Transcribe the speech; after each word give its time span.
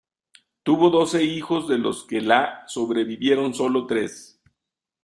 Tuvo 0.63 0.89
doce 0.89 1.23
hijos 1.23 1.67
de 1.67 1.77
los 1.77 2.05
que 2.05 2.21
la 2.21 2.63
sobrevivieron 2.65 3.53
sólo 3.53 3.85
tres. 3.85 4.41